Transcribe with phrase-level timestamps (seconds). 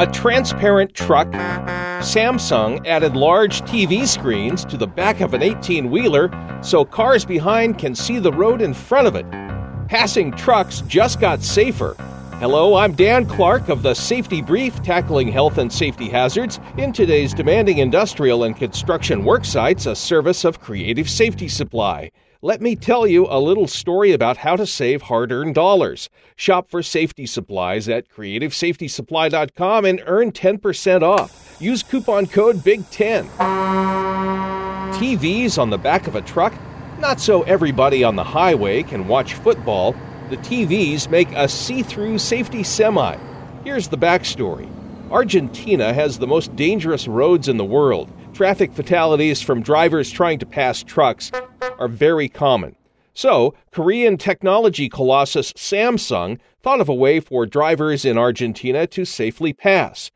[0.00, 1.26] A transparent truck.
[2.02, 6.30] Samsung added large TV screens to the back of an 18 wheeler
[6.62, 9.26] so cars behind can see the road in front of it.
[9.88, 11.96] Passing trucks just got safer.
[12.40, 17.34] Hello, I'm Dan Clark of the Safety Brief, tackling health and safety hazards in today's
[17.34, 22.12] demanding industrial and construction work sites, a service of Creative Safety Supply.
[22.40, 26.08] Let me tell you a little story about how to save hard earned dollars.
[26.36, 31.56] Shop for safety supplies at creativesafetysupply.com and earn 10% off.
[31.60, 33.28] Use coupon code BIG10.
[34.94, 36.54] TVs on the back of a truck?
[37.00, 39.96] Not so everybody on the highway can watch football.
[40.30, 43.16] The TVs make a see through safety semi.
[43.64, 44.70] Here's the backstory
[45.10, 48.12] Argentina has the most dangerous roads in the world.
[48.34, 51.32] Traffic fatalities from drivers trying to pass trucks
[51.78, 52.76] are very common.
[53.14, 59.54] So, Korean technology colossus Samsung thought of a way for drivers in Argentina to safely
[59.54, 60.10] pass.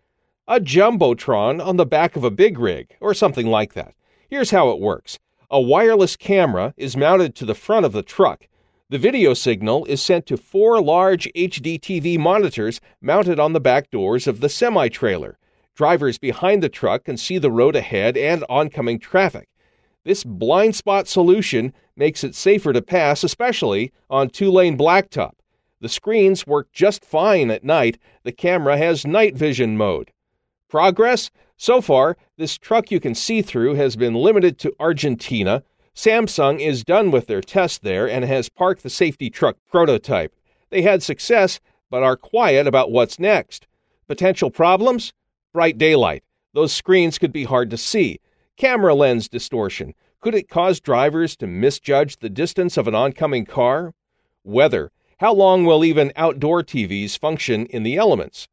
[0.47, 3.94] A jumbotron on the back of a big rig, or something like that.
[4.28, 5.19] Here's how it works
[5.50, 8.47] a wireless camera is mounted to the front of the truck.
[8.92, 13.90] The video signal is sent to four large HD TV monitors mounted on the back
[13.90, 15.38] doors of the semi trailer.
[15.74, 19.48] Drivers behind the truck can see the road ahead and oncoming traffic.
[20.04, 25.36] This blind spot solution makes it safer to pass, especially on two lane blacktop.
[25.80, 27.96] The screens work just fine at night.
[28.24, 30.12] The camera has night vision mode.
[30.68, 31.30] Progress?
[31.56, 35.62] So far, this truck you can see through has been limited to Argentina.
[35.94, 40.34] Samsung is done with their test there and has parked the safety truck prototype.
[40.70, 43.66] They had success, but are quiet about what's next.
[44.08, 45.12] Potential problems?
[45.52, 46.24] Bright daylight.
[46.54, 48.20] Those screens could be hard to see.
[48.56, 49.94] Camera lens distortion.
[50.20, 53.92] Could it cause drivers to misjudge the distance of an oncoming car?
[54.44, 54.92] Weather.
[55.18, 58.48] How long will even outdoor TVs function in the elements?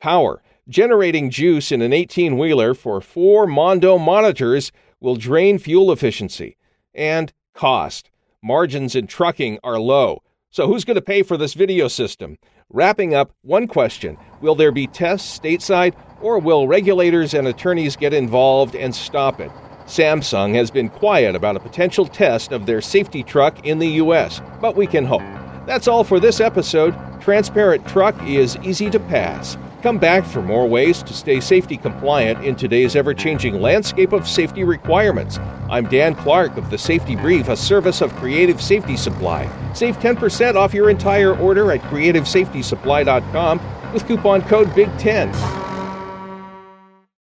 [0.00, 0.42] Power.
[0.68, 6.56] Generating juice in an 18 wheeler for four Mondo monitors will drain fuel efficiency.
[6.94, 8.10] And cost.
[8.42, 10.22] Margins in trucking are low.
[10.50, 12.36] So, who's going to pay for this video system?
[12.70, 18.12] Wrapping up, one question Will there be tests stateside, or will regulators and attorneys get
[18.12, 19.50] involved and stop it?
[19.86, 24.40] Samsung has been quiet about a potential test of their safety truck in the U.S.,
[24.60, 25.22] but we can hope.
[25.66, 26.94] That's all for this episode.
[27.20, 29.56] Transparent Truck is easy to pass.
[29.82, 34.28] Come back for more ways to stay safety compliant in today's ever changing landscape of
[34.28, 35.38] safety requirements.
[35.70, 39.48] I'm Dan Clark of the Safety Brief, a service of Creative Safety Supply.
[39.72, 43.60] Save 10% off your entire order at creativesafetysupply.com
[43.94, 45.59] with coupon code BIG10.